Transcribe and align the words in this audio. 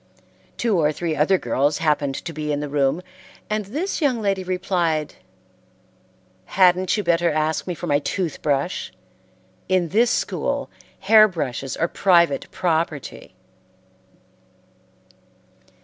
Two 0.57 0.79
or 0.79 0.91
three 0.91 1.15
other 1.15 1.37
girls 1.37 1.77
happened 1.77 2.15
to 2.15 2.33
be 2.33 2.51
in 2.51 2.59
the 2.59 2.67
room, 2.69 3.03
and 3.51 3.65
this 3.65 4.01
young 4.01 4.19
lady 4.19 4.43
replied, 4.43 5.13
"Hadn't 6.45 6.97
you 6.97 7.03
better 7.03 7.29
ask 7.29 7.67
me 7.67 7.75
for 7.75 7.85
my 7.85 7.99
tooth 7.99 8.41
brush? 8.41 8.91
In 9.69 9.89
this 9.89 10.09
school, 10.09 10.71
hair 11.01 11.27
brushes 11.27 11.77
are 11.77 11.87
private 11.87 12.49
property." 12.49 13.35